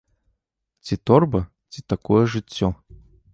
Ці 0.83 0.95
торба, 1.09 1.41
ці 1.75 1.85
такое 1.93 2.23
жыццё. 2.37 2.67